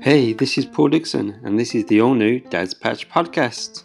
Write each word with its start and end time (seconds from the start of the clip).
Hey, 0.00 0.32
this 0.32 0.58
is 0.58 0.66
Paul 0.66 0.88
Dixon, 0.88 1.38
and 1.44 1.56
this 1.56 1.72
is 1.72 1.84
the 1.84 2.00
all 2.00 2.14
new 2.14 2.40
Dad's 2.40 2.74
Patch 2.74 3.08
podcast. 3.08 3.84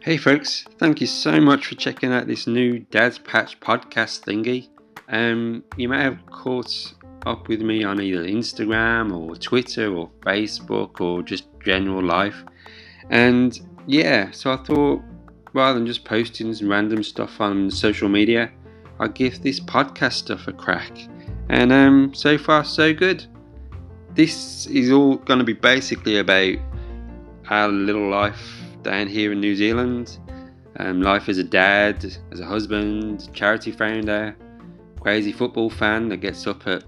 Hey, 0.00 0.16
folks, 0.16 0.64
thank 0.78 1.02
you 1.02 1.06
so 1.06 1.38
much 1.38 1.66
for 1.66 1.74
checking 1.74 2.14
out 2.14 2.26
this 2.26 2.46
new 2.46 2.78
Dad's 2.78 3.18
Patch 3.18 3.60
podcast 3.60 4.22
thingy. 4.22 4.68
Um, 5.10 5.62
you 5.76 5.90
may 5.90 6.02
have 6.02 6.24
caught 6.30 6.94
up 7.26 7.48
with 7.48 7.60
me 7.60 7.84
on 7.84 8.00
either 8.00 8.24
Instagram 8.24 9.14
or 9.14 9.36
Twitter 9.36 9.94
or 9.94 10.08
Facebook 10.22 11.02
or 11.02 11.22
just 11.22 11.46
general 11.62 12.02
life. 12.02 12.42
And 13.10 13.60
yeah, 13.86 14.30
so 14.30 14.54
I 14.54 14.56
thought 14.56 15.02
rather 15.56 15.78
than 15.78 15.86
just 15.86 16.04
posting 16.04 16.52
some 16.54 16.68
random 16.68 17.02
stuff 17.02 17.40
on 17.40 17.70
social 17.70 18.08
media, 18.08 18.52
I'd 19.00 19.14
give 19.14 19.42
this 19.42 19.58
podcast 19.58 20.12
stuff 20.12 20.46
a 20.46 20.52
crack. 20.52 20.92
And 21.48 21.72
um, 21.72 22.14
so 22.14 22.38
far, 22.38 22.62
so 22.62 22.92
good. 22.92 23.24
This 24.14 24.66
is 24.66 24.92
all 24.92 25.16
going 25.16 25.38
to 25.38 25.44
be 25.44 25.54
basically 25.54 26.18
about 26.18 26.56
our 27.48 27.68
little 27.68 28.08
life 28.08 28.60
down 28.82 29.08
here 29.08 29.32
in 29.32 29.40
New 29.40 29.56
Zealand. 29.56 30.18
Um, 30.78 31.00
life 31.00 31.28
as 31.30 31.38
a 31.38 31.44
dad, 31.44 32.04
as 32.30 32.40
a 32.40 32.44
husband, 32.44 33.30
charity 33.32 33.72
founder, 33.72 34.36
crazy 35.00 35.32
football 35.32 35.70
fan 35.70 36.10
that 36.10 36.18
gets 36.18 36.46
up 36.46 36.66
at 36.66 36.84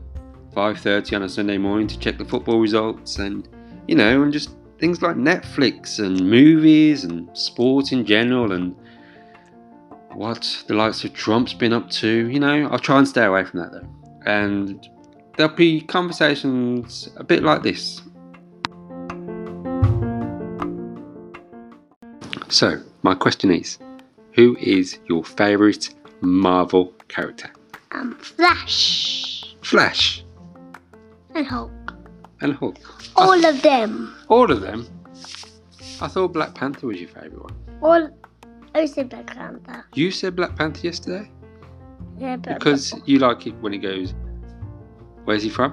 5:30 0.55 1.17
on 1.17 1.23
a 1.23 1.29
Sunday 1.29 1.57
morning 1.57 1.87
to 1.87 1.99
check 1.99 2.19
the 2.19 2.25
football 2.25 2.61
results, 2.61 3.19
and 3.19 3.49
you 3.87 3.95
know, 3.95 4.23
and 4.23 4.31
just 4.31 4.51
things 4.79 5.03
like 5.03 5.17
Netflix 5.17 5.99
and 5.99 6.29
movies 6.29 7.05
and 7.05 7.29
sport 7.37 7.93
in 7.93 8.05
general, 8.05 8.53
and 8.53 8.77
what 10.13 10.65
the 10.67 10.75
likes 10.75 11.05
of 11.05 11.13
Trump's 11.13 11.55
been 11.55 11.73
up 11.73 11.91
to. 11.91 12.29
You 12.29 12.41
know, 12.41 12.69
I'll 12.69 12.79
try 12.79 12.99
and 12.99 13.07
stay 13.07 13.25
away 13.25 13.45
from 13.45 13.61
that 13.61 13.73
though 13.73 13.89
and 14.29 14.89
there'll 15.37 15.55
be 15.55 15.81
conversations 15.81 17.09
a 17.17 17.25
bit 17.25 17.43
like 17.43 17.63
this. 17.63 18.03
So, 22.49 22.83
my 23.03 23.15
question 23.15 23.51
is 23.51 23.79
Who 24.35 24.57
is 24.59 24.99
your 25.09 25.25
favourite 25.25 25.95
Marvel 26.21 26.93
character? 27.09 27.51
Um, 27.93 28.17
Flash. 28.17 29.57
Flash. 29.63 30.25
And 31.35 31.47
Hulk. 31.47 31.88
And 32.41 32.55
Hulk. 32.55 32.77
All 33.17 33.45
of 33.45 33.63
them. 33.63 34.15
All 34.29 34.51
of 34.51 34.61
them? 34.61 34.87
I 36.01 36.07
thought 36.09 36.33
Black 36.33 36.55
Panther 36.55 36.87
was 36.87 37.01
your 37.01 37.09
favourite 37.09 37.43
one. 37.43 37.57
All. 37.83 38.11
I 38.75 38.87
said 38.87 39.09
Black 39.09 39.27
Panther. 39.27 39.85
You 39.95 40.11
said 40.11 40.37
Black 40.37 40.55
Panther 40.57 40.87
yesterday? 40.87 41.31
Yeah, 42.19 42.37
but 42.37 42.59
Because 42.59 42.95
you 43.07 43.19
like 43.19 43.47
it 43.47 43.55
when 43.61 43.73
he 43.73 43.79
goes, 43.79 44.15
Where's 45.25 45.43
he 45.43 45.49
from? 45.49 45.73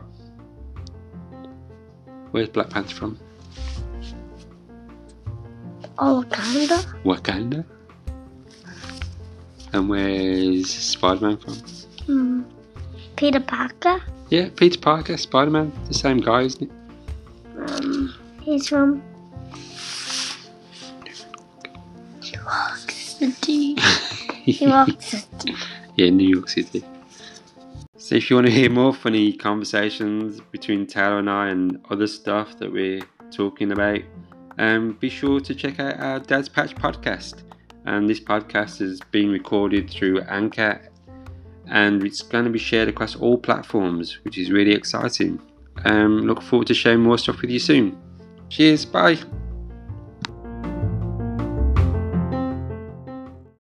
Where's 2.32 2.50
Black 2.50 2.70
Panther 2.70 2.96
from? 2.96 3.20
Oh, 5.98 6.26
Wakanda. 6.28 7.04
Wakanda. 7.04 7.66
And 9.72 9.90
where's 9.90 10.70
Spider 10.70 11.22
Man 11.22 11.38
from? 11.38 11.54
Hmm. 12.06 12.44
Peter 13.26 13.40
Parker. 13.40 14.04
Yeah, 14.30 14.50
Peter 14.56 14.80
Parker, 14.80 15.18
Spider 15.18 15.50
Man, 15.50 15.74
the 15.88 15.96
same 15.96 16.18
guy, 16.18 16.42
isn't 16.42 16.70
it? 16.70 17.72
Um, 17.72 18.14
he's 18.44 18.68
from. 18.68 19.02
New 22.22 22.32
York 22.32 22.92
City. 22.92 23.74
New 24.46 24.68
York 24.68 25.02
City. 25.02 25.56
yeah, 25.96 26.12
New 26.12 26.30
York 26.30 26.50
City. 26.50 26.84
So 27.98 28.14
if 28.14 28.30
you 28.30 28.36
want 28.36 28.46
to 28.46 28.54
hear 28.54 28.70
more 28.70 28.94
funny 28.94 29.34
conversations 29.34 30.40
between 30.52 30.86
Taylor 30.86 31.18
and 31.18 31.28
I 31.28 31.48
and 31.48 31.84
other 31.90 32.06
stuff 32.06 32.60
that 32.60 32.72
we're 32.72 33.02
talking 33.32 33.72
about, 33.72 34.02
um, 34.60 35.00
be 35.00 35.10
sure 35.10 35.40
to 35.40 35.56
check 35.56 35.80
out 35.80 36.00
our 36.00 36.20
Dad's 36.20 36.48
Patch 36.48 36.76
podcast. 36.76 37.42
And 37.86 38.08
this 38.08 38.20
podcast 38.20 38.82
is 38.82 39.02
being 39.10 39.32
recorded 39.32 39.90
through 39.90 40.22
Anchor 40.22 40.92
and 41.68 42.04
it's 42.04 42.22
going 42.22 42.46
to 42.46 42.52
be 42.52 42.60
shared 42.60 42.88
across 42.88 43.16
all 43.16 43.38
platforms, 43.38 44.20
which 44.24 44.38
is 44.38 44.52
really 44.52 44.72
exciting. 44.72 45.40
Um, 45.86 46.22
look 46.28 46.42
forward 46.42 46.68
to 46.68 46.74
sharing 46.74 47.02
more 47.02 47.18
stuff 47.18 47.42
with 47.42 47.50
you 47.50 47.60
soon. 47.60 47.98
Cheers, 48.50 48.86
bye. 48.86 49.18